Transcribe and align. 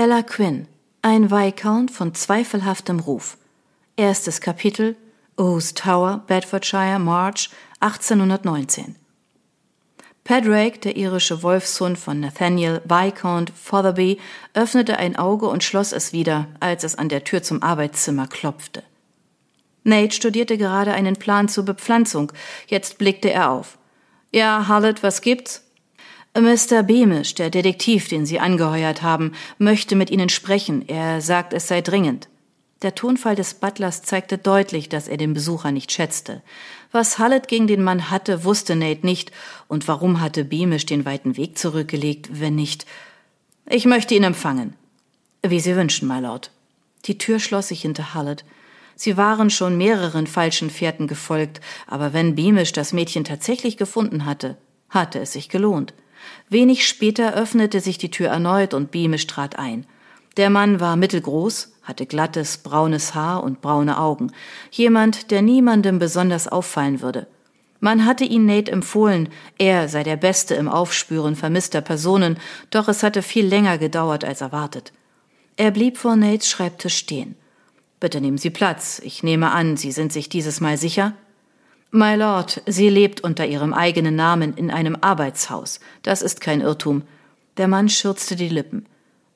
Ella 0.00 0.22
Quinn, 0.22 0.68
ein 1.02 1.32
Viscount 1.32 1.90
von 1.90 2.14
zweifelhaftem 2.14 3.00
Ruf. 3.00 3.36
Erstes 3.96 4.40
Kapitel 4.40 4.94
O's 5.36 5.74
Tower, 5.74 6.22
Bedfordshire, 6.28 7.00
March 7.00 7.50
1819. 7.80 8.94
Padraig, 10.22 10.80
der 10.82 10.96
irische 10.96 11.42
Wolfshund 11.42 11.98
von 11.98 12.20
Nathaniel 12.20 12.80
Viscount 12.84 13.50
Fotherby, 13.50 14.20
öffnete 14.54 14.98
ein 14.98 15.16
Auge 15.16 15.48
und 15.48 15.64
schloss 15.64 15.90
es 15.90 16.12
wieder, 16.12 16.46
als 16.60 16.84
es 16.84 16.94
an 16.94 17.08
der 17.08 17.24
Tür 17.24 17.42
zum 17.42 17.64
Arbeitszimmer 17.64 18.28
klopfte. 18.28 18.84
Nate 19.82 20.14
studierte 20.14 20.58
gerade 20.58 20.92
einen 20.92 21.16
Plan 21.16 21.48
zur 21.48 21.64
Bepflanzung. 21.64 22.30
Jetzt 22.68 22.98
blickte 22.98 23.32
er 23.32 23.50
auf. 23.50 23.78
Ja, 24.30 24.68
Harlet, 24.68 25.02
was 25.02 25.22
gibt's? 25.22 25.67
Mr. 26.40 26.82
Beamish, 26.82 27.34
der 27.34 27.50
Detektiv, 27.50 28.08
den 28.08 28.26
Sie 28.26 28.38
angeheuert 28.38 29.02
haben, 29.02 29.32
möchte 29.58 29.96
mit 29.96 30.10
Ihnen 30.10 30.28
sprechen. 30.28 30.88
Er 30.88 31.20
sagt, 31.20 31.52
es 31.52 31.68
sei 31.68 31.80
dringend. 31.80 32.28
Der 32.82 32.94
Tonfall 32.94 33.34
des 33.34 33.54
Butlers 33.54 34.02
zeigte 34.02 34.38
deutlich, 34.38 34.88
dass 34.88 35.08
er 35.08 35.16
den 35.16 35.34
Besucher 35.34 35.72
nicht 35.72 35.90
schätzte. 35.90 36.42
Was 36.92 37.18
Hallett 37.18 37.48
gegen 37.48 37.66
den 37.66 37.82
Mann 37.82 38.10
hatte, 38.10 38.44
wusste 38.44 38.76
Nate 38.76 39.04
nicht, 39.04 39.32
und 39.66 39.88
warum 39.88 40.20
hatte 40.20 40.44
Beamish 40.44 40.86
den 40.86 41.04
weiten 41.04 41.36
Weg 41.36 41.58
zurückgelegt, 41.58 42.28
wenn 42.40 42.54
nicht. 42.54 42.86
Ich 43.68 43.84
möchte 43.84 44.14
ihn 44.14 44.22
empfangen. 44.22 44.74
Wie 45.42 45.60
Sie 45.60 45.74
wünschen, 45.74 46.06
my 46.06 46.20
Lord. 46.20 46.52
Die 47.06 47.18
Tür 47.18 47.40
schloss 47.40 47.68
sich 47.68 47.82
hinter 47.82 48.14
Hallett. 48.14 48.44
Sie 48.94 49.16
waren 49.16 49.50
schon 49.50 49.76
mehreren 49.76 50.26
falschen 50.26 50.70
Fährten 50.70 51.08
gefolgt, 51.08 51.60
aber 51.86 52.12
wenn 52.12 52.36
Beamish 52.36 52.72
das 52.72 52.92
Mädchen 52.92 53.24
tatsächlich 53.24 53.76
gefunden 53.76 54.24
hatte, 54.24 54.56
hatte 54.88 55.18
es 55.18 55.32
sich 55.32 55.48
gelohnt. 55.48 55.94
Wenig 56.48 56.86
später 56.86 57.34
öffnete 57.34 57.80
sich 57.80 57.98
die 57.98 58.10
Tür 58.10 58.28
erneut 58.28 58.74
und 58.74 58.90
Beamish 58.90 59.26
trat 59.26 59.58
ein. 59.58 59.86
Der 60.36 60.50
Mann 60.50 60.78
war 60.80 60.96
mittelgroß, 60.96 61.72
hatte 61.82 62.06
glattes, 62.06 62.58
braunes 62.58 63.14
Haar 63.14 63.42
und 63.42 63.60
braune 63.60 63.98
Augen. 63.98 64.30
Jemand, 64.70 65.30
der 65.30 65.42
niemandem 65.42 65.98
besonders 65.98 66.46
auffallen 66.46 67.00
würde. 67.00 67.26
Man 67.80 68.04
hatte 68.04 68.24
ihn 68.24 68.46
Nate 68.46 68.72
empfohlen, 68.72 69.28
er 69.56 69.88
sei 69.88 70.02
der 70.02 70.16
Beste 70.16 70.54
im 70.54 70.68
Aufspüren 70.68 71.36
vermisster 71.36 71.80
Personen, 71.80 72.38
doch 72.70 72.88
es 72.88 73.02
hatte 73.02 73.22
viel 73.22 73.46
länger 73.46 73.78
gedauert 73.78 74.24
als 74.24 74.40
erwartet. 74.40 74.92
Er 75.56 75.70
blieb 75.70 75.96
vor 75.96 76.16
Nates 76.16 76.48
Schreibtisch 76.48 76.96
stehen. 76.96 77.36
Bitte 78.00 78.20
nehmen 78.20 78.38
Sie 78.38 78.50
Platz. 78.50 79.00
Ich 79.04 79.22
nehme 79.22 79.50
an, 79.50 79.76
Sie 79.76 79.92
sind 79.92 80.12
sich 80.12 80.28
dieses 80.28 80.60
Mal 80.60 80.76
sicher? 80.76 81.14
My 81.90 82.16
Lord, 82.16 82.62
sie 82.66 82.90
lebt 82.90 83.22
unter 83.22 83.46
ihrem 83.46 83.72
eigenen 83.72 84.14
Namen 84.14 84.54
in 84.54 84.70
einem 84.70 84.98
Arbeitshaus. 85.00 85.80
Das 86.02 86.20
ist 86.20 86.40
kein 86.40 86.60
Irrtum. 86.60 87.02
Der 87.56 87.66
Mann 87.66 87.88
schürzte 87.88 88.36
die 88.36 88.50
Lippen. 88.50 88.86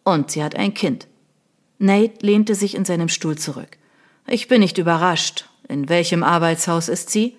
Und 0.05 0.31
sie 0.31 0.45
hat 0.45 0.55
ein 0.55 0.75
Kind. 0.75 1.07
Nate 1.79 2.25
lehnte 2.25 2.55
sich 2.55 2.75
in 2.75 2.85
seinem 2.85 3.09
Stuhl 3.09 3.39
zurück. 3.39 3.79
Ich 4.27 4.49
bin 4.49 4.61
nicht 4.61 4.77
überrascht. 4.77 5.49
In 5.67 5.89
welchem 5.89 6.23
Arbeitshaus 6.23 6.89
ist 6.89 7.09
sie? 7.09 7.37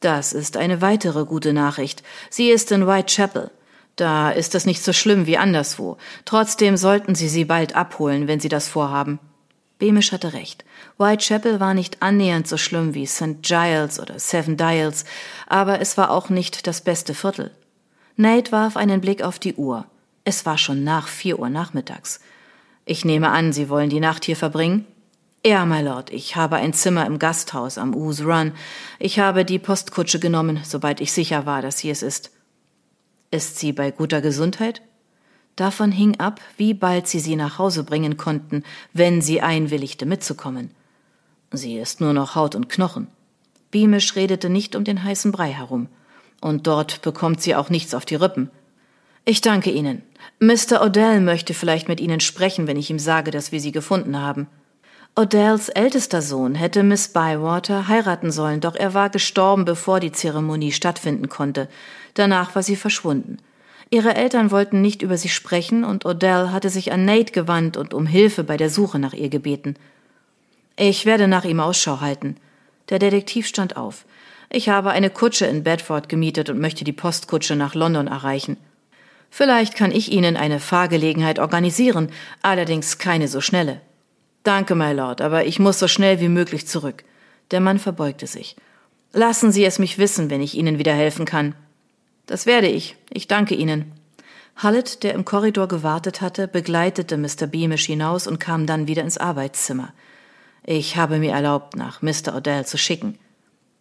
Das 0.00 0.32
ist 0.32 0.56
eine 0.56 0.80
weitere 0.80 1.24
gute 1.24 1.52
Nachricht. 1.52 2.04
Sie 2.30 2.50
ist 2.50 2.70
in 2.70 2.86
Whitechapel. 2.86 3.50
Da 3.96 4.30
ist 4.30 4.54
es 4.54 4.64
nicht 4.64 4.84
so 4.84 4.92
schlimm 4.92 5.26
wie 5.26 5.38
anderswo. 5.38 5.96
Trotzdem 6.24 6.76
sollten 6.76 7.16
Sie 7.16 7.28
sie 7.28 7.44
bald 7.44 7.74
abholen, 7.74 8.28
wenn 8.28 8.38
Sie 8.38 8.48
das 8.48 8.68
vorhaben. 8.68 9.18
Beamish 9.78 10.12
hatte 10.12 10.32
recht. 10.32 10.64
Whitechapel 10.98 11.60
war 11.60 11.74
nicht 11.74 12.02
annähernd 12.02 12.48
so 12.48 12.56
schlimm 12.56 12.94
wie 12.94 13.06
St. 13.06 13.42
Giles 13.42 14.00
oder 14.00 14.18
Seven 14.18 14.56
Dials, 14.56 15.04
aber 15.46 15.80
es 15.80 15.96
war 15.96 16.10
auch 16.10 16.28
nicht 16.28 16.66
das 16.66 16.80
beste 16.80 17.14
Viertel. 17.14 17.52
Nate 18.16 18.50
warf 18.50 18.76
einen 18.76 19.00
Blick 19.00 19.22
auf 19.22 19.38
die 19.38 19.54
Uhr. 19.54 19.86
Es 20.24 20.44
war 20.44 20.58
schon 20.58 20.82
nach 20.82 21.06
vier 21.06 21.38
Uhr 21.38 21.48
nachmittags. 21.48 22.20
Ich 22.84 23.04
nehme 23.04 23.30
an, 23.30 23.52
Sie 23.52 23.68
wollen 23.68 23.90
die 23.90 24.00
Nacht 24.00 24.24
hier 24.24 24.36
verbringen? 24.36 24.86
Ja, 25.46 25.64
my 25.64 25.80
Lord, 25.80 26.10
ich 26.10 26.34
habe 26.34 26.56
ein 26.56 26.72
Zimmer 26.72 27.06
im 27.06 27.20
Gasthaus 27.20 27.78
am 27.78 27.94
Ooze 27.94 28.24
Run. 28.24 28.52
Ich 28.98 29.20
habe 29.20 29.44
die 29.44 29.60
Postkutsche 29.60 30.18
genommen, 30.18 30.60
sobald 30.64 31.00
ich 31.00 31.12
sicher 31.12 31.46
war, 31.46 31.62
dass 31.62 31.78
sie 31.78 31.90
es 31.90 32.02
ist. 32.02 32.32
Ist 33.30 33.58
sie 33.58 33.72
bei 33.72 33.92
guter 33.92 34.20
Gesundheit? 34.20 34.82
Davon 35.58 35.90
hing 35.90 36.20
ab, 36.20 36.40
wie 36.56 36.72
bald 36.72 37.08
sie 37.08 37.18
sie 37.18 37.34
nach 37.34 37.58
Hause 37.58 37.82
bringen 37.82 38.16
konnten, 38.16 38.62
wenn 38.92 39.20
sie 39.20 39.40
einwilligte 39.40 40.06
mitzukommen. 40.06 40.70
Sie 41.50 41.78
ist 41.78 42.00
nur 42.00 42.12
noch 42.12 42.36
Haut 42.36 42.54
und 42.54 42.68
Knochen. 42.68 43.08
Beamish 43.72 44.14
redete 44.14 44.50
nicht 44.50 44.76
um 44.76 44.84
den 44.84 45.02
heißen 45.02 45.32
Brei 45.32 45.50
herum. 45.50 45.88
Und 46.40 46.68
dort 46.68 47.02
bekommt 47.02 47.42
sie 47.42 47.56
auch 47.56 47.70
nichts 47.70 47.92
auf 47.92 48.04
die 48.04 48.14
Rippen. 48.14 48.52
Ich 49.24 49.40
danke 49.40 49.72
Ihnen. 49.72 50.02
Mr. 50.38 50.80
Odell 50.80 51.20
möchte 51.20 51.54
vielleicht 51.54 51.88
mit 51.88 51.98
Ihnen 51.98 52.20
sprechen, 52.20 52.68
wenn 52.68 52.76
ich 52.76 52.88
ihm 52.88 53.00
sage, 53.00 53.32
dass 53.32 53.50
wir 53.50 53.58
Sie 53.60 53.72
gefunden 53.72 54.16
haben. 54.16 54.46
Odells 55.16 55.70
ältester 55.70 56.22
Sohn 56.22 56.54
hätte 56.54 56.84
Miss 56.84 57.08
Bywater 57.08 57.88
heiraten 57.88 58.30
sollen, 58.30 58.60
doch 58.60 58.76
er 58.76 58.94
war 58.94 59.10
gestorben, 59.10 59.64
bevor 59.64 59.98
die 59.98 60.12
Zeremonie 60.12 60.70
stattfinden 60.70 61.28
konnte. 61.28 61.68
Danach 62.14 62.54
war 62.54 62.62
sie 62.62 62.76
verschwunden. 62.76 63.38
Ihre 63.90 64.14
Eltern 64.14 64.50
wollten 64.50 64.82
nicht 64.82 65.02
über 65.02 65.16
sie 65.16 65.30
sprechen 65.30 65.84
und 65.84 66.04
Odell 66.04 66.50
hatte 66.50 66.68
sich 66.68 66.92
an 66.92 67.04
Nate 67.04 67.32
gewandt 67.32 67.76
und 67.76 67.94
um 67.94 68.06
Hilfe 68.06 68.44
bei 68.44 68.56
der 68.56 68.68
Suche 68.68 68.98
nach 68.98 69.14
ihr 69.14 69.30
gebeten. 69.30 69.76
Ich 70.76 71.06
werde 71.06 71.26
nach 71.26 71.44
ihm 71.44 71.60
Ausschau 71.60 72.00
halten. 72.00 72.36
Der 72.90 72.98
Detektiv 72.98 73.46
stand 73.46 73.76
auf. 73.76 74.04
Ich 74.50 74.68
habe 74.68 74.90
eine 74.90 75.10
Kutsche 75.10 75.46
in 75.46 75.62
Bedford 75.62 76.08
gemietet 76.08 76.50
und 76.50 76.60
möchte 76.60 76.84
die 76.84 76.92
Postkutsche 76.92 77.56
nach 77.56 77.74
London 77.74 78.06
erreichen. 78.06 78.56
Vielleicht 79.30 79.74
kann 79.74 79.92
ich 79.92 80.10
Ihnen 80.10 80.36
eine 80.36 80.60
Fahrgelegenheit 80.60 81.38
organisieren, 81.38 82.10
allerdings 82.40 82.98
keine 82.98 83.28
so 83.28 83.40
schnelle. 83.40 83.80
Danke, 84.42 84.74
my 84.74 84.92
Lord, 84.92 85.20
aber 85.20 85.44
ich 85.44 85.58
muss 85.58 85.78
so 85.78 85.88
schnell 85.88 86.20
wie 86.20 86.28
möglich 86.28 86.66
zurück. 86.66 87.04
Der 87.50 87.60
Mann 87.60 87.78
verbeugte 87.78 88.26
sich. 88.26 88.56
Lassen 89.12 89.52
Sie 89.52 89.64
es 89.64 89.78
mich 89.78 89.98
wissen, 89.98 90.30
wenn 90.30 90.40
ich 90.40 90.54
Ihnen 90.54 90.78
wieder 90.78 90.94
helfen 90.94 91.26
kann. 91.26 91.54
Das 92.28 92.44
werde 92.44 92.68
ich. 92.68 92.94
Ich 93.10 93.26
danke 93.26 93.54
Ihnen. 93.54 93.90
Hallett, 94.54 95.02
der 95.02 95.14
im 95.14 95.24
Korridor 95.24 95.66
gewartet 95.66 96.20
hatte, 96.20 96.46
begleitete 96.46 97.16
Mr. 97.16 97.46
Beamish 97.46 97.86
hinaus 97.86 98.26
und 98.26 98.38
kam 98.38 98.66
dann 98.66 98.86
wieder 98.86 99.02
ins 99.02 99.16
Arbeitszimmer. 99.16 99.94
Ich 100.62 100.96
habe 100.96 101.18
mir 101.18 101.32
erlaubt, 101.32 101.74
nach 101.74 102.02
Mr. 102.02 102.36
Odell 102.36 102.66
zu 102.66 102.76
schicken. 102.76 103.18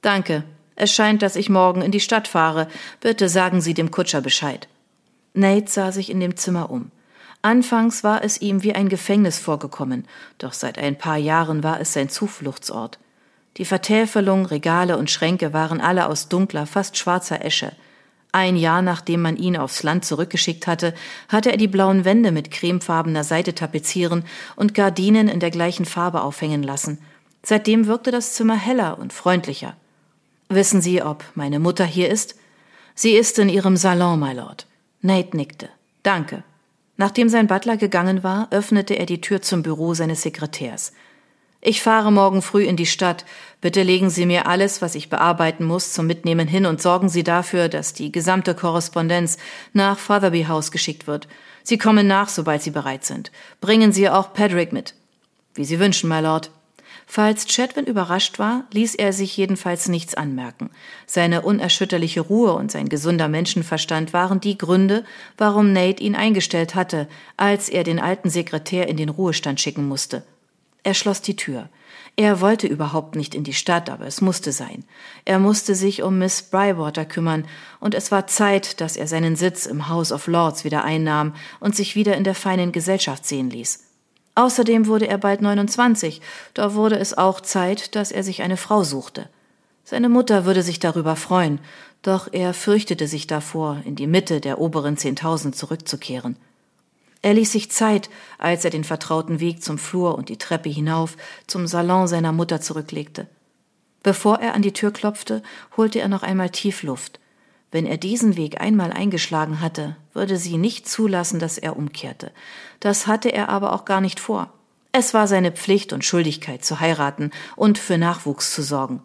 Danke. 0.01 0.43
Es 0.77 0.93
scheint, 0.93 1.21
dass 1.23 1.35
ich 1.35 1.49
morgen 1.49 1.81
in 1.81 1.91
die 1.91 1.99
Stadt 1.99 2.27
fahre. 2.27 2.69
Bitte 3.01 3.27
sagen 3.27 3.59
Sie 3.59 3.73
dem 3.73 3.91
Kutscher 3.91 4.21
Bescheid. 4.21 4.69
Nate 5.33 5.69
sah 5.69 5.91
sich 5.91 6.09
in 6.09 6.21
dem 6.21 6.37
Zimmer 6.37 6.69
um. 6.69 6.91
Anfangs 7.41 8.05
war 8.05 8.23
es 8.23 8.39
ihm 8.39 8.63
wie 8.63 8.73
ein 8.73 8.87
Gefängnis 8.87 9.39
vorgekommen, 9.39 10.07
doch 10.37 10.53
seit 10.53 10.77
ein 10.77 10.97
paar 10.97 11.17
Jahren 11.17 11.63
war 11.63 11.81
es 11.81 11.91
sein 11.91 12.07
Zufluchtsort. 12.07 12.97
Die 13.57 13.65
Vertäfelung, 13.65 14.45
Regale 14.45 14.97
und 14.97 15.11
Schränke 15.11 15.51
waren 15.51 15.81
alle 15.81 16.07
aus 16.07 16.29
dunkler, 16.29 16.65
fast 16.65 16.97
schwarzer 16.97 17.43
Esche. 17.43 17.73
Ein 18.37 18.55
Jahr 18.55 18.83
nachdem 18.83 19.23
man 19.23 19.35
ihn 19.35 19.57
aufs 19.57 19.81
Land 19.81 20.05
zurückgeschickt 20.05 20.67
hatte, 20.67 20.93
hatte 21.27 21.49
er 21.49 21.57
die 21.57 21.67
blauen 21.67 22.05
Wände 22.05 22.31
mit 22.31 22.51
cremefarbener 22.51 23.23
Seite 23.23 23.55
tapezieren 23.55 24.25
und 24.55 24.75
Gardinen 24.75 25.27
in 25.27 25.39
der 25.39 25.49
gleichen 25.49 25.85
Farbe 25.85 26.21
aufhängen 26.21 26.61
lassen. 26.61 26.99
Seitdem 27.41 27.87
wirkte 27.87 28.11
das 28.11 28.33
Zimmer 28.33 28.55
heller 28.55 28.99
und 28.99 29.11
freundlicher. 29.11 29.75
Wissen 30.49 30.83
Sie, 30.83 31.01
ob 31.01 31.23
meine 31.33 31.57
Mutter 31.57 31.83
hier 31.83 32.09
ist? 32.09 32.35
Sie 32.93 33.13
ist 33.13 33.39
in 33.39 33.49
ihrem 33.49 33.75
Salon, 33.75 34.19
my 34.19 34.33
Lord. 34.33 34.67
Nate 35.01 35.35
nickte. 35.35 35.69
Danke. 36.03 36.43
Nachdem 36.95 37.29
sein 37.29 37.47
Butler 37.47 37.75
gegangen 37.75 38.21
war, 38.21 38.49
öffnete 38.51 38.93
er 38.93 39.07
die 39.07 39.19
Tür 39.19 39.41
zum 39.41 39.63
Büro 39.63 39.95
seines 39.95 40.21
Sekretärs. 40.21 40.93
Ich 41.69 41.81
fahre 41.81 42.13
morgen 42.13 42.41
früh 42.41 42.63
in 42.63 42.77
die 42.77 42.85
Stadt. 42.85 43.25
Bitte 43.59 43.83
legen 43.83 44.09
Sie 44.09 44.25
mir 44.25 44.47
alles, 44.47 44.81
was 44.81 44.95
ich 44.95 45.09
bearbeiten 45.09 45.65
muss, 45.65 45.91
zum 45.91 46.07
Mitnehmen 46.07 46.47
hin 46.47 46.65
und 46.65 46.81
sorgen 46.81 47.09
Sie 47.09 47.25
dafür, 47.25 47.67
dass 47.67 47.91
die 47.91 48.09
gesamte 48.09 48.55
Korrespondenz 48.55 49.37
nach 49.73 49.99
Fatherby 49.99 50.45
House 50.45 50.71
geschickt 50.71 51.07
wird. 51.07 51.27
Sie 51.63 51.77
kommen 51.77 52.07
nach, 52.07 52.29
sobald 52.29 52.61
Sie 52.61 52.71
bereit 52.71 53.03
sind. 53.03 53.33
Bringen 53.59 53.91
Sie 53.91 54.07
auch 54.07 54.31
Patrick 54.31 54.71
mit. 54.71 54.93
Wie 55.55 55.65
Sie 55.65 55.77
wünschen, 55.77 56.07
my 56.07 56.21
Lord. 56.21 56.51
Falls 57.05 57.45
Chatwin 57.47 57.83
überrascht 57.83 58.39
war, 58.39 58.63
ließ 58.71 58.95
er 58.95 59.11
sich 59.11 59.35
jedenfalls 59.35 59.89
nichts 59.89 60.15
anmerken. 60.15 60.69
Seine 61.05 61.41
unerschütterliche 61.41 62.21
Ruhe 62.21 62.53
und 62.53 62.71
sein 62.71 62.87
gesunder 62.87 63.27
Menschenverstand 63.27 64.13
waren 64.13 64.39
die 64.39 64.57
Gründe, 64.57 65.03
warum 65.37 65.73
Nate 65.73 66.01
ihn 66.01 66.15
eingestellt 66.15 66.75
hatte, 66.75 67.09
als 67.35 67.67
er 67.67 67.83
den 67.83 67.99
alten 67.99 68.29
Sekretär 68.29 68.87
in 68.87 68.95
den 68.95 69.09
Ruhestand 69.09 69.59
schicken 69.59 69.85
musste. 69.85 70.23
Er 70.83 70.93
schloss 70.93 71.21
die 71.21 71.35
Tür. 71.35 71.69
Er 72.15 72.41
wollte 72.41 72.65
überhaupt 72.65 73.15
nicht 73.15 73.35
in 73.35 73.43
die 73.43 73.53
Stadt, 73.53 73.89
aber 73.89 74.07
es 74.07 74.21
musste 74.21 74.51
sein. 74.51 74.85
Er 75.23 75.37
musste 75.37 75.75
sich 75.75 76.01
um 76.01 76.17
Miss 76.17 76.41
Bywater 76.41 77.05
kümmern, 77.05 77.45
und 77.79 77.93
es 77.93 78.11
war 78.11 78.25
Zeit, 78.25 78.81
dass 78.81 78.97
er 78.97 79.07
seinen 79.07 79.35
Sitz 79.35 79.67
im 79.67 79.87
House 79.87 80.11
of 80.11 80.25
Lords 80.25 80.63
wieder 80.63 80.83
einnahm 80.83 81.35
und 81.59 81.75
sich 81.75 81.95
wieder 81.95 82.17
in 82.17 82.23
der 82.23 82.33
feinen 82.33 82.71
Gesellschaft 82.71 83.25
sehen 83.25 83.51
ließ. 83.51 83.83
Außerdem 84.33 84.87
wurde 84.87 85.07
er 85.07 85.17
bald 85.17 85.41
29, 85.41 86.21
da 86.53 86.73
wurde 86.73 86.97
es 86.97 87.17
auch 87.17 87.41
Zeit, 87.41 87.95
dass 87.95 88.11
er 88.11 88.23
sich 88.23 88.41
eine 88.41 88.57
Frau 88.57 88.83
suchte. 88.83 89.29
Seine 89.83 90.09
Mutter 90.09 90.45
würde 90.45 90.63
sich 90.63 90.79
darüber 90.79 91.15
freuen, 91.15 91.59
doch 92.01 92.27
er 92.31 92.53
fürchtete 92.53 93.07
sich 93.07 93.27
davor, 93.27 93.81
in 93.85 93.95
die 93.95 94.07
Mitte 94.07 94.41
der 94.41 94.59
oberen 94.59 94.97
Zehntausend 94.97 95.55
zurückzukehren. 95.55 96.35
Er 97.21 97.33
ließ 97.33 97.51
sich 97.51 97.71
Zeit, 97.71 98.09
als 98.37 98.63
er 98.63 98.71
den 98.71 98.83
vertrauten 98.83 99.39
Weg 99.39 99.63
zum 99.63 99.77
Flur 99.77 100.15
und 100.15 100.29
die 100.29 100.37
Treppe 100.37 100.69
hinauf 100.69 101.17
zum 101.47 101.67
Salon 101.67 102.07
seiner 102.07 102.31
Mutter 102.31 102.61
zurücklegte. 102.61 103.27
Bevor 104.03 104.39
er 104.39 104.53
an 104.53 104.61
die 104.61 104.73
Tür 104.73 104.91
klopfte, 104.91 105.41
holte 105.75 105.99
er 105.99 106.07
noch 106.07 106.23
einmal 106.23 106.49
tief 106.49 106.83
Luft. 106.83 107.19
Wenn 107.71 107.85
er 107.85 107.97
diesen 107.97 108.37
Weg 108.37 108.61
einmal 108.61 108.93
eingeschlagen 108.93 109.59
hatte, 109.59 109.97
würde 110.13 110.37
sie 110.37 110.57
nicht 110.57 110.87
zulassen, 110.87 111.39
dass 111.39 111.57
er 111.57 111.75
umkehrte. 111.75 112.31
Das 112.79 113.07
hatte 113.07 113.29
er 113.29 113.49
aber 113.49 113.73
auch 113.73 113.83
gar 113.83 113.99
nicht 113.99 114.19
vor. 114.19 114.53
Es 114.93 115.13
war 115.13 115.27
seine 115.27 115.51
Pflicht 115.51 115.91
und 115.91 116.05
Schuldigkeit 116.05 116.63
zu 116.63 116.79
heiraten 116.79 117.31
und 117.55 117.77
für 117.77 117.97
Nachwuchs 117.97 118.53
zu 118.53 118.61
sorgen. 118.61 119.01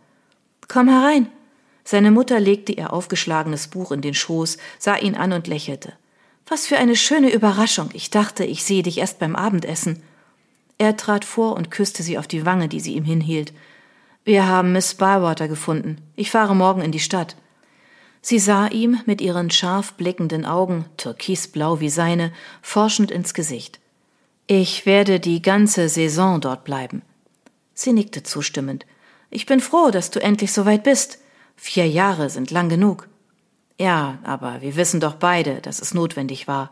Komm 0.69 0.89
herein. 0.89 1.27
Seine 1.85 2.13
Mutter 2.13 2.39
legte 2.39 2.73
ihr 2.73 2.93
aufgeschlagenes 2.93 3.67
Buch 3.67 3.91
in 3.91 4.01
den 4.01 4.15
Schoß, 4.15 4.59
sah 4.79 4.97
ihn 4.97 5.17
an 5.17 5.33
und 5.33 5.49
lächelte. 5.49 5.95
Was 6.53 6.67
für 6.67 6.77
eine 6.77 6.97
schöne 6.97 7.33
Überraschung. 7.33 7.89
Ich 7.95 8.11
dachte, 8.11 8.45
ich 8.45 8.63
sehe 8.63 8.83
dich 8.83 8.99
erst 8.99 9.19
beim 9.19 9.37
Abendessen. 9.37 10.03
Er 10.77 10.99
trat 10.99 11.25
vor 11.25 11.57
und 11.57 11.71
küsste 11.71 12.03
sie 12.03 12.19
auf 12.19 12.27
die 12.27 12.45
Wange, 12.45 12.69
die 12.69 12.81
sie 12.81 12.93
ihm 12.93 13.05
hinhielt. 13.05 13.55
Wir 14.27 14.47
haben 14.47 14.73
Miss 14.73 14.93
Bywater 14.93 15.49
gefunden. 15.49 15.97
Ich 16.15 16.31
fahre 16.31 16.55
morgen 16.55 16.83
in 16.83 16.93
die 16.93 17.01
Stadt. 17.01 17.37
Sie 18.21 18.39
sah 18.39 18.67
ihm 18.67 19.01
mit 19.07 19.23
ihren 19.23 19.51
scharf 19.51 19.95
blickenden 19.95 20.45
Augen, 20.45 20.85
türkisblau 20.99 21.81
wie 21.81 21.89
seine, 21.89 22.35
forschend 22.61 23.11
ins 23.11 23.33
Gesicht. 23.33 23.81
Ich 24.47 24.85
werde 24.85 25.21
die 25.21 25.41
ganze 25.41 25.89
Saison 25.89 26.39
dort 26.43 26.65
bleiben. 26.65 27.01
Sie 27.73 27.95
nickte 27.95 28.25
zustimmend. 28.25 28.85
Ich 29.31 29.47
bin 29.47 29.61
froh, 29.61 29.91
dass 29.91 30.11
du 30.11 30.21
endlich 30.21 30.53
so 30.53 30.67
weit 30.67 30.83
bist. 30.83 31.19
Vier 31.57 31.89
Jahre 31.89 32.29
sind 32.29 32.51
lang 32.51 32.69
genug. 32.69 33.09
Ja, 33.83 34.19
aber 34.23 34.61
wir 34.61 34.77
wissen 34.77 35.01
doch 35.01 35.15
beide, 35.15 35.57
dass 35.61 35.81
es 35.81 35.93
notwendig 35.93 36.47
war. 36.47 36.71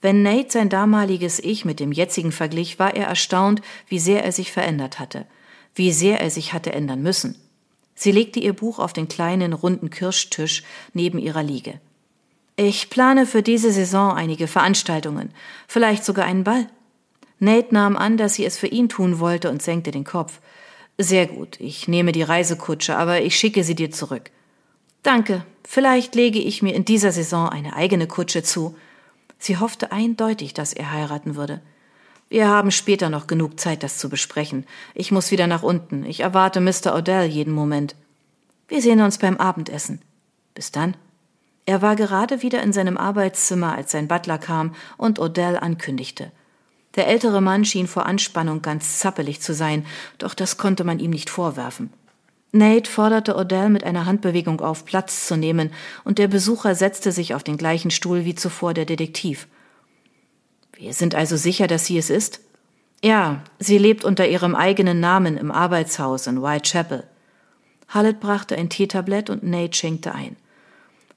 Wenn 0.00 0.22
Nate 0.22 0.50
sein 0.50 0.70
damaliges 0.70 1.38
Ich 1.38 1.66
mit 1.66 1.78
dem 1.78 1.92
jetzigen 1.92 2.32
verglich, 2.32 2.78
war 2.78 2.96
er 2.96 3.06
erstaunt, 3.06 3.60
wie 3.86 3.98
sehr 3.98 4.24
er 4.24 4.32
sich 4.32 4.50
verändert 4.50 4.98
hatte, 4.98 5.26
wie 5.74 5.92
sehr 5.92 6.22
er 6.22 6.30
sich 6.30 6.54
hatte 6.54 6.72
ändern 6.72 7.02
müssen. 7.02 7.36
Sie 7.94 8.12
legte 8.12 8.40
ihr 8.40 8.54
Buch 8.54 8.78
auf 8.78 8.94
den 8.94 9.08
kleinen, 9.08 9.52
runden 9.52 9.90
Kirschtisch 9.90 10.62
neben 10.94 11.18
ihrer 11.18 11.42
Liege. 11.42 11.80
Ich 12.56 12.88
plane 12.88 13.26
für 13.26 13.42
diese 13.42 13.70
Saison 13.70 14.14
einige 14.14 14.48
Veranstaltungen, 14.48 15.34
vielleicht 15.68 16.02
sogar 16.02 16.24
einen 16.24 16.44
Ball. 16.44 16.66
Nate 17.40 17.74
nahm 17.74 17.94
an, 17.94 18.16
dass 18.16 18.36
sie 18.36 18.46
es 18.46 18.56
für 18.56 18.68
ihn 18.68 18.88
tun 18.88 19.20
wollte 19.20 19.50
und 19.50 19.60
senkte 19.60 19.90
den 19.90 20.04
Kopf. 20.04 20.40
Sehr 20.96 21.26
gut, 21.26 21.60
ich 21.60 21.88
nehme 21.88 22.12
die 22.12 22.22
Reisekutsche, 22.22 22.96
aber 22.96 23.20
ich 23.20 23.36
schicke 23.36 23.64
sie 23.64 23.74
dir 23.74 23.90
zurück. 23.90 24.30
Danke, 25.02 25.44
vielleicht 25.64 26.14
lege 26.14 26.38
ich 26.38 26.62
mir 26.62 26.74
in 26.74 26.84
dieser 26.84 27.10
Saison 27.10 27.48
eine 27.48 27.74
eigene 27.74 28.06
Kutsche 28.06 28.42
zu. 28.42 28.76
Sie 29.38 29.58
hoffte 29.58 29.90
eindeutig, 29.90 30.54
dass 30.54 30.72
er 30.72 30.92
heiraten 30.92 31.34
würde. 31.34 31.60
Wir 32.28 32.48
haben 32.48 32.70
später 32.70 33.10
noch 33.10 33.26
genug 33.26 33.58
Zeit, 33.58 33.82
das 33.82 33.98
zu 33.98 34.08
besprechen. 34.08 34.64
Ich 34.94 35.10
muss 35.10 35.32
wieder 35.32 35.48
nach 35.48 35.64
unten. 35.64 36.04
Ich 36.04 36.20
erwarte 36.20 36.60
Mr. 36.60 36.94
Odell 36.94 37.26
jeden 37.26 37.52
Moment. 37.52 37.96
Wir 38.68 38.80
sehen 38.80 39.00
uns 39.00 39.18
beim 39.18 39.36
Abendessen. 39.36 40.00
Bis 40.54 40.70
dann. 40.70 40.96
Er 41.66 41.82
war 41.82 41.96
gerade 41.96 42.42
wieder 42.42 42.62
in 42.62 42.72
seinem 42.72 42.96
Arbeitszimmer, 42.96 43.74
als 43.74 43.90
sein 43.90 44.08
Butler 44.08 44.38
kam 44.38 44.74
und 44.96 45.18
Odell 45.18 45.58
ankündigte. 45.58 46.30
Der 46.94 47.08
ältere 47.08 47.40
Mann 47.40 47.64
schien 47.64 47.86
vor 47.86 48.06
Anspannung 48.06 48.62
ganz 48.62 48.98
zappelig 48.98 49.40
zu 49.40 49.52
sein, 49.52 49.84
doch 50.18 50.34
das 50.34 50.58
konnte 50.58 50.84
man 50.84 51.00
ihm 51.00 51.10
nicht 51.10 51.30
vorwerfen. 51.30 51.92
Nate 52.52 52.90
forderte 52.90 53.34
Odell 53.34 53.70
mit 53.70 53.82
einer 53.82 54.04
Handbewegung 54.04 54.60
auf, 54.60 54.84
Platz 54.84 55.26
zu 55.26 55.36
nehmen, 55.36 55.70
und 56.04 56.18
der 56.18 56.28
Besucher 56.28 56.74
setzte 56.74 57.10
sich 57.10 57.34
auf 57.34 57.42
den 57.42 57.56
gleichen 57.56 57.90
Stuhl 57.90 58.26
wie 58.26 58.34
zuvor 58.34 58.74
der 58.74 58.84
Detektiv. 58.84 59.48
Wir 60.74 60.92
sind 60.92 61.14
also 61.14 61.36
sicher, 61.36 61.66
dass 61.66 61.86
sie 61.86 61.96
es 61.96 62.10
ist? 62.10 62.40
Ja, 63.02 63.42
sie 63.58 63.78
lebt 63.78 64.04
unter 64.04 64.28
ihrem 64.28 64.54
eigenen 64.54 65.00
Namen 65.00 65.36
im 65.38 65.50
Arbeitshaus 65.50 66.26
in 66.26 66.42
Whitechapel. 66.42 67.04
Hallett 67.88 68.20
brachte 68.20 68.56
ein 68.56 68.68
Teetablett 68.68 69.30
und 69.30 69.42
Nate 69.42 69.76
schenkte 69.76 70.14
ein. 70.14 70.36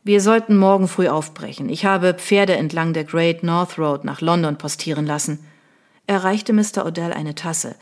Wir 0.03 0.21
sollten 0.21 0.55
morgen 0.55 0.87
früh 0.87 1.07
aufbrechen. 1.07 1.67
Ich 1.67 1.83
habe 1.83 2.13
Pferde 2.13 2.55
entlang 2.55 2.93
der 2.93 3.03
Great 3.03 3.43
North 3.43 3.77
Road 3.77 4.05
nach 4.05 4.21
London 4.21 4.57
postieren 4.57 5.05
lassen. 5.05 5.45
Er 6.07 6.23
reichte 6.23 6.53
Mr. 6.53 6.85
Odell 6.85 7.11
eine 7.11 7.33
Tasse. 7.33 7.75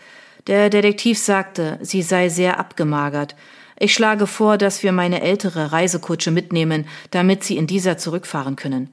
Der 0.48 0.70
Detektiv 0.70 1.18
sagte, 1.18 1.80
sie 1.82 2.02
sei 2.02 2.28
sehr 2.28 2.60
abgemagert. 2.60 3.36
Ich 3.80 3.94
schlage 3.94 4.28
vor, 4.28 4.58
dass 4.58 4.84
wir 4.84 4.92
meine 4.92 5.22
ältere 5.22 5.72
Reisekutsche 5.72 6.32
mitnehmen, 6.32 6.86
damit 7.12 7.44
Sie 7.44 7.58
in 7.58 7.66
dieser 7.66 7.98
zurückfahren 7.98 8.56
können. 8.56 8.90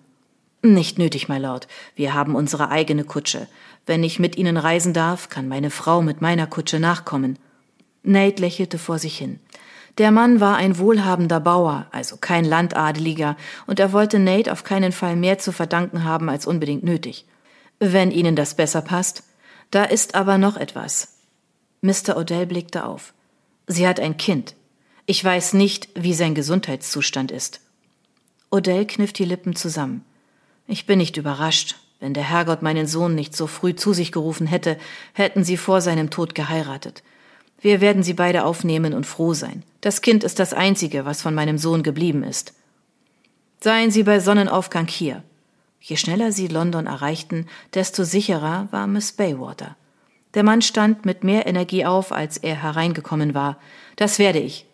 Nicht 0.62 0.99
nötig, 0.99 1.29
my 1.29 1.38
Lord. 1.38 1.69
Wir 1.97 2.14
haben 2.14 2.35
unsere 2.35 2.70
eigene 2.70 3.05
Kutsche. 3.05 3.49
Wenn 3.87 4.05
ich 4.05 4.19
mit 4.19 4.37
Ihnen 4.37 4.56
reisen 4.56 4.93
darf, 4.93 5.29
kann 5.29 5.49
meine 5.49 5.70
Frau 5.70 6.02
mit 6.02 6.20
meiner 6.20 6.47
Kutsche 6.47 6.79
nachkommen. 6.79 7.38
Nate 8.03 8.41
lächelte 8.41 8.79
vor 8.79 8.99
sich 8.99 9.19
hin. 9.19 9.41
Der 9.99 10.11
Mann 10.12 10.41
war 10.41 10.56
ein 10.56 10.79
wohlhabender 10.79 11.41
Bauer, 11.41 11.87
also 11.91 12.17
kein 12.17 12.44
Landadeliger, 12.44 13.37
und 13.67 13.81
er 13.81 13.93
wollte 13.93 14.19
Nate 14.19 14.53
auf 14.53 14.64
keinen 14.64 14.93
Fall 14.93 15.17
mehr 15.17 15.38
zu 15.38 15.50
verdanken 15.50 16.05
haben 16.05 16.29
als 16.29 16.46
unbedingt 16.46 16.85
nötig. 16.85 17.26
Wenn 17.81 18.11
Ihnen 18.11 18.37
das 18.37 18.55
besser 18.55 18.82
passt. 18.82 19.25
Da 19.70 19.85
ist 19.85 20.14
aber 20.14 20.38
noch 20.38 20.56
etwas. 20.56 21.19
Mr. 21.82 22.17
Odell 22.17 22.47
blickte 22.47 22.85
auf. 22.85 23.15
Sie 23.67 23.87
hat 23.87 24.00
ein 24.00 24.17
Kind. 24.17 24.55
Ich 25.06 25.25
weiß 25.25 25.55
nicht, 25.55 25.88
wie 25.94 26.15
sein 26.15 26.35
Gesundheitszustand 26.35 27.31
ist. 27.31 27.61
Odell 28.50 28.87
kniff 28.87 29.12
die 29.12 29.25
Lippen 29.25 29.56
zusammen. 29.56 30.05
Ich 30.67 30.87
bin 30.87 30.99
nicht 30.99 31.17
überrascht. 31.17 31.77
Wenn 32.00 32.15
der 32.15 32.25
Herrgott 32.25 32.62
meinen 32.62 32.87
Sohn 32.87 33.15
nicht 33.15 33.37
so 33.37 33.47
früh 33.47 33.75
zu 33.75 33.93
sich 33.93 34.11
gerufen 34.11 34.47
hätte, 34.47 34.79
hätten 35.12 35.44
sie 35.44 35.56
vor 35.56 35.81
seinem 35.81 36.11
Tod 36.11 36.35
geheiratet. 36.35 37.03
Wir 37.61 37.81
werden 37.81 38.03
sie 38.03 38.15
beide 38.15 38.44
aufnehmen 38.44 38.94
und 38.94 39.05
froh 39.05 39.35
sein. 39.35 39.62
Das 39.81 40.00
Kind 40.00 40.25
ist 40.25 40.38
das 40.38 40.55
Einzige, 40.55 41.05
was 41.05 41.21
von 41.21 41.35
meinem 41.35 41.59
Sohn 41.59 41.82
geblieben 41.82 42.23
ist. 42.23 42.55
Seien 43.62 43.91
Sie 43.91 44.05
bei 44.05 44.21
Sonnenaufgang 44.21 44.87
hier. 44.87 45.23
Je 45.81 45.97
schneller 45.97 46.32
sie 46.32 46.47
London 46.47 46.87
erreichten, 46.87 47.47
desto 47.75 48.05
sicherer 48.05 48.69
war 48.71 48.87
Miss 48.87 49.12
Baywater. 49.12 49.77
Der 50.35 50.44
Mann 50.44 50.62
stand 50.62 51.05
mit 51.05 51.25
mehr 51.25 51.47
Energie 51.47 51.85
auf, 51.85 52.12
als 52.12 52.37
er 52.37 52.62
hereingekommen 52.62 53.35
war. 53.35 53.59
Das 53.97 54.19
werde 54.19 54.38
ich. 54.38 54.67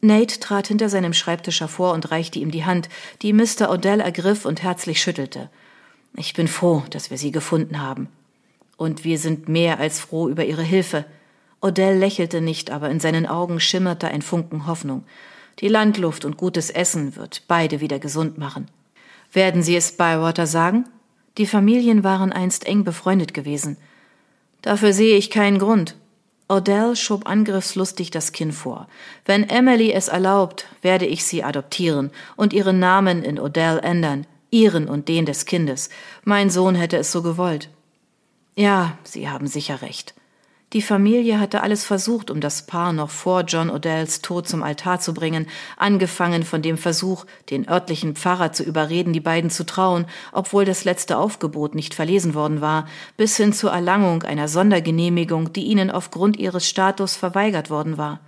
Nate 0.00 0.38
trat 0.38 0.68
hinter 0.68 0.88
seinem 0.88 1.12
Schreibtisch 1.12 1.60
hervor 1.60 1.92
und 1.92 2.10
reichte 2.10 2.38
ihm 2.38 2.50
die 2.50 2.64
Hand, 2.64 2.88
die 3.22 3.32
Mr. 3.32 3.70
Odell 3.70 4.00
ergriff 4.00 4.44
und 4.44 4.62
herzlich 4.62 5.00
schüttelte. 5.00 5.50
Ich 6.16 6.34
bin 6.34 6.46
froh, 6.46 6.84
dass 6.90 7.10
wir 7.10 7.18
Sie 7.18 7.32
gefunden 7.32 7.80
haben. 7.80 8.08
Und 8.76 9.04
wir 9.04 9.18
sind 9.18 9.48
mehr 9.48 9.80
als 9.80 9.98
froh 9.98 10.28
über 10.28 10.44
Ihre 10.44 10.62
Hilfe. 10.62 11.04
Odell 11.60 11.98
lächelte 11.98 12.40
nicht, 12.40 12.70
aber 12.70 12.90
in 12.90 13.00
seinen 13.00 13.26
Augen 13.26 13.58
schimmerte 13.58 14.08
ein 14.08 14.22
Funken 14.22 14.66
Hoffnung. 14.66 15.04
Die 15.58 15.68
Landluft 15.68 16.24
und 16.24 16.36
gutes 16.36 16.70
Essen 16.70 17.16
wird 17.16 17.42
beide 17.48 17.80
wieder 17.80 17.98
gesund 17.98 18.38
machen. 18.38 18.68
Werden 19.32 19.62
Sie 19.62 19.74
es 19.74 19.96
Bywater 19.96 20.46
sagen? 20.46 20.84
Die 21.38 21.46
Familien 21.46 22.04
waren 22.04 22.32
einst 22.32 22.66
eng 22.66 22.84
befreundet 22.84 23.34
gewesen. 23.34 23.76
Dafür 24.62 24.92
sehe 24.92 25.16
ich 25.16 25.30
keinen 25.30 25.58
Grund. 25.58 25.96
Odell 26.48 26.96
schob 26.96 27.28
angriffslustig 27.28 28.10
das 28.10 28.32
Kinn 28.32 28.52
vor. 28.52 28.88
Wenn 29.26 29.48
Emily 29.48 29.92
es 29.92 30.08
erlaubt, 30.08 30.66
werde 30.80 31.06
ich 31.06 31.24
sie 31.24 31.44
adoptieren 31.44 32.10
und 32.36 32.52
ihren 32.52 32.78
Namen 32.78 33.22
in 33.22 33.38
Odell 33.38 33.78
ändern, 33.80 34.26
ihren 34.50 34.88
und 34.88 35.08
den 35.08 35.26
des 35.26 35.44
Kindes. 35.44 35.90
Mein 36.24 36.48
Sohn 36.48 36.74
hätte 36.74 36.96
es 36.96 37.12
so 37.12 37.22
gewollt. 37.22 37.68
Ja, 38.56 38.96
Sie 39.04 39.28
haben 39.28 39.46
sicher 39.46 39.82
recht. 39.82 40.14
Die 40.74 40.82
Familie 40.82 41.40
hatte 41.40 41.62
alles 41.62 41.84
versucht, 41.84 42.30
um 42.30 42.42
das 42.42 42.66
Paar 42.66 42.92
noch 42.92 43.08
vor 43.08 43.40
John 43.44 43.70
Odells 43.70 44.20
Tod 44.20 44.46
zum 44.46 44.62
Altar 44.62 45.00
zu 45.00 45.14
bringen, 45.14 45.46
angefangen 45.78 46.42
von 46.42 46.60
dem 46.60 46.76
Versuch, 46.76 47.24
den 47.48 47.66
örtlichen 47.66 48.16
Pfarrer 48.16 48.52
zu 48.52 48.64
überreden, 48.64 49.14
die 49.14 49.20
beiden 49.20 49.48
zu 49.48 49.64
trauen, 49.64 50.04
obwohl 50.30 50.66
das 50.66 50.84
letzte 50.84 51.16
Aufgebot 51.16 51.74
nicht 51.74 51.94
verlesen 51.94 52.34
worden 52.34 52.60
war, 52.60 52.86
bis 53.16 53.38
hin 53.38 53.54
zur 53.54 53.72
Erlangung 53.72 54.24
einer 54.24 54.46
Sondergenehmigung, 54.46 55.54
die 55.54 55.64
ihnen 55.64 55.90
aufgrund 55.90 56.36
ihres 56.36 56.68
Status 56.68 57.16
verweigert 57.16 57.70
worden 57.70 57.96
war. 57.96 58.20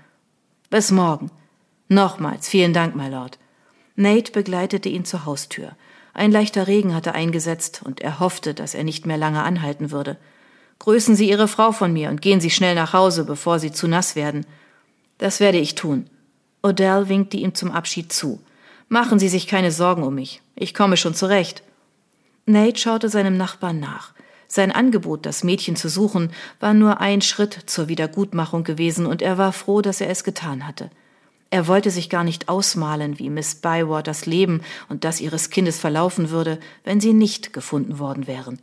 Bis 0.70 0.90
morgen. 0.90 1.30
Nochmals 1.88 2.49
vielen 2.49 2.73
Dank, 2.73 2.97
my 2.97 3.09
Lord. 3.11 3.38
Nate 3.97 4.32
begleitete 4.32 4.88
ihn 4.88 5.04
zur 5.04 5.26
Haustür. 5.26 5.73
Ein 6.14 6.32
leichter 6.32 6.66
Regen 6.66 6.94
hatte 6.94 7.12
eingesetzt, 7.12 7.82
und 7.85 8.00
er 8.00 8.18
hoffte, 8.18 8.54
dass 8.54 8.75
er 8.75 8.85
nicht 8.85 9.04
mehr 9.04 9.18
lange 9.18 9.42
anhalten 9.42 9.90
würde. 9.90 10.16
Grüßen 10.80 11.14
Sie 11.14 11.28
Ihre 11.28 11.46
Frau 11.46 11.72
von 11.72 11.92
mir 11.92 12.08
und 12.08 12.22
gehen 12.22 12.40
Sie 12.40 12.50
schnell 12.50 12.75
nach 12.75 12.94
Hause, 12.94 13.25
bevor 13.25 13.58
Sie 13.58 13.70
zu 13.70 13.87
nass 13.87 14.16
werden. 14.16 14.46
Das 15.18 15.38
werde 15.38 15.58
ich 15.58 15.75
tun. 15.75 16.08
Odell 16.62 17.08
winkte 17.08 17.37
ihm 17.37 17.54
zum 17.54 17.70
Abschied 17.70 18.12
zu. 18.12 18.40
Machen 18.88 19.18
Sie 19.18 19.28
sich 19.28 19.46
keine 19.46 19.72
Sorgen 19.72 20.02
um 20.02 20.14
mich. 20.14 20.40
Ich 20.56 20.72
komme 20.72 20.96
schon 20.96 21.14
zurecht. 21.14 21.62
Nate 22.46 22.80
schaute 22.80 23.10
seinem 23.10 23.37
Nachbarn 23.37 23.78
nach. 23.78 24.14
Sein 24.49 24.72
Angebot, 24.72 25.26
das 25.26 25.44
Mädchen 25.44 25.76
zu 25.76 25.88
suchen, 25.88 26.32
war 26.58 26.75
nur 26.75 26.99
ein 27.00 27.20
Schritt 27.20 27.56
zur 27.66 27.88
Wiedergutmachung 27.88 28.64
gewesen, 28.64 29.06
und 29.06 29.22
er 29.22 29.38
war 29.38 29.52
froh, 29.52 29.82
dass 29.82 30.00
er 30.00 30.08
es 30.08 30.25
getan 30.25 30.66
hatte. 30.66 30.90
Er 31.50 31.68
wollte 31.68 31.90
sich 31.90 32.08
gar 32.08 32.25
nicht 32.25 32.49
ausmalen, 32.49 33.18
wie 33.18 33.28
Miss 33.28 33.56
Bywaters 33.56 34.25
Leben 34.25 34.62
und 34.88 35.04
das 35.04 35.20
ihres 35.20 35.50
Kindes 35.50 35.78
verlaufen 35.78 36.30
würde, 36.30 36.58
wenn 36.84 37.00
sie 37.00 37.12
nicht 37.12 37.52
gefunden 37.52 37.99
worden 37.99 38.26
wären. 38.26 38.60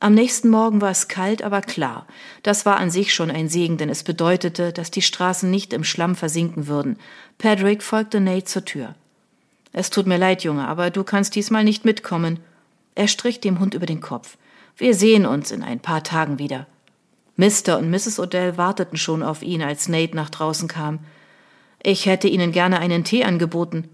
Am 0.00 0.14
nächsten 0.14 0.48
Morgen 0.48 0.80
war 0.80 0.90
es 0.90 1.08
kalt, 1.08 1.42
aber 1.42 1.60
klar. 1.60 2.06
Das 2.44 2.64
war 2.64 2.76
an 2.76 2.90
sich 2.90 3.12
schon 3.12 3.30
ein 3.30 3.48
Segen, 3.48 3.78
denn 3.78 3.88
es 3.88 4.04
bedeutete, 4.04 4.72
dass 4.72 4.92
die 4.92 5.02
Straßen 5.02 5.50
nicht 5.50 5.72
im 5.72 5.82
Schlamm 5.82 6.14
versinken 6.14 6.68
würden. 6.68 6.98
Patrick 7.36 7.82
folgte 7.82 8.20
Nate 8.20 8.44
zur 8.44 8.64
Tür. 8.64 8.94
Es 9.72 9.90
tut 9.90 10.06
mir 10.06 10.16
leid, 10.16 10.44
Junge, 10.44 10.68
aber 10.68 10.90
du 10.90 11.02
kannst 11.02 11.34
diesmal 11.34 11.64
nicht 11.64 11.84
mitkommen. 11.84 12.38
Er 12.94 13.08
strich 13.08 13.40
dem 13.40 13.58
Hund 13.58 13.74
über 13.74 13.86
den 13.86 14.00
Kopf. 14.00 14.36
Wir 14.76 14.94
sehen 14.94 15.26
uns 15.26 15.50
in 15.50 15.64
ein 15.64 15.80
paar 15.80 16.04
Tagen 16.04 16.38
wieder. 16.38 16.66
Mr. 17.36 17.78
und 17.78 17.90
Mrs. 17.90 18.20
Odell 18.20 18.56
warteten 18.56 18.96
schon 18.96 19.22
auf 19.22 19.42
ihn, 19.42 19.62
als 19.62 19.88
Nate 19.88 20.14
nach 20.14 20.30
draußen 20.30 20.68
kam. 20.68 21.00
Ich 21.82 22.06
hätte 22.06 22.28
Ihnen 22.28 22.52
gerne 22.52 22.78
einen 22.78 23.04
Tee 23.04 23.24
angeboten. 23.24 23.88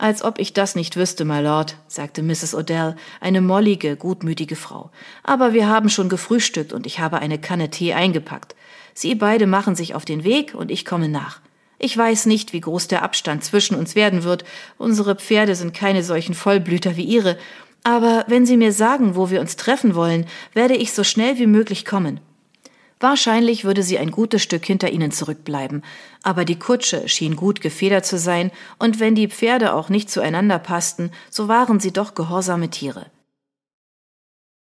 Als 0.00 0.22
ob 0.22 0.38
ich 0.38 0.52
das 0.52 0.76
nicht 0.76 0.96
wüsste, 0.96 1.24
my 1.24 1.40
Lord, 1.40 1.76
sagte 1.88 2.22
Mrs. 2.22 2.54
Odell, 2.54 2.94
eine 3.20 3.40
mollige, 3.40 3.96
gutmütige 3.96 4.54
Frau. 4.54 4.90
Aber 5.24 5.52
wir 5.52 5.68
haben 5.68 5.88
schon 5.88 6.08
gefrühstückt 6.08 6.72
und 6.72 6.86
ich 6.86 7.00
habe 7.00 7.18
eine 7.18 7.38
Kanne 7.38 7.68
Tee 7.70 7.94
eingepackt. 7.94 8.54
Sie 8.94 9.16
beide 9.16 9.48
machen 9.48 9.74
sich 9.74 9.96
auf 9.96 10.04
den 10.04 10.22
Weg 10.22 10.54
und 10.54 10.70
ich 10.70 10.84
komme 10.84 11.08
nach. 11.08 11.40
Ich 11.80 11.96
weiß 11.96 12.26
nicht, 12.26 12.52
wie 12.52 12.60
groß 12.60 12.86
der 12.86 13.02
Abstand 13.02 13.42
zwischen 13.42 13.74
uns 13.74 13.96
werden 13.96 14.22
wird. 14.22 14.44
Unsere 14.78 15.16
Pferde 15.16 15.56
sind 15.56 15.74
keine 15.74 16.04
solchen 16.04 16.34
Vollblüter 16.34 16.96
wie 16.96 17.04
Ihre. 17.04 17.36
Aber 17.82 18.24
wenn 18.28 18.46
Sie 18.46 18.56
mir 18.56 18.72
sagen, 18.72 19.16
wo 19.16 19.30
wir 19.30 19.40
uns 19.40 19.56
treffen 19.56 19.96
wollen, 19.96 20.26
werde 20.54 20.74
ich 20.74 20.92
so 20.92 21.02
schnell 21.02 21.38
wie 21.38 21.46
möglich 21.46 21.84
kommen. 21.84 22.20
Wahrscheinlich 23.00 23.64
würde 23.64 23.82
sie 23.82 23.98
ein 23.98 24.10
gutes 24.10 24.42
Stück 24.42 24.64
hinter 24.64 24.90
ihnen 24.90 25.12
zurückbleiben, 25.12 25.84
aber 26.22 26.44
die 26.44 26.58
Kutsche 26.58 27.08
schien 27.08 27.36
gut 27.36 27.60
gefedert 27.60 28.04
zu 28.04 28.18
sein, 28.18 28.50
und 28.78 28.98
wenn 28.98 29.14
die 29.14 29.28
Pferde 29.28 29.74
auch 29.74 29.88
nicht 29.88 30.10
zueinander 30.10 30.58
passten, 30.58 31.12
so 31.30 31.46
waren 31.46 31.78
sie 31.78 31.92
doch 31.92 32.14
gehorsame 32.14 32.70
Tiere. 32.70 33.06